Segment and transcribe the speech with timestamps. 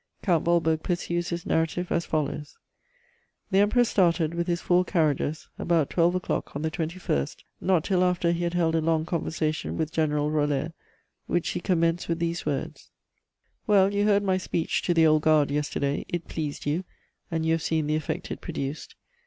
[0.23, 2.57] ]Count Waldburg pursues his narrative as follows:
[3.51, 8.03] "The Emperor started, with his four carriages, about twelve o'clock on the 21st, not till
[8.03, 10.73] after he had held a long conversation with General Roller,
[11.27, 12.89] which he commenced with these words:
[13.67, 16.83] "'Well, you heard my speech to the Old Guard yesterday; it pleased you,
[17.29, 18.95] and you have seen the effect it produced.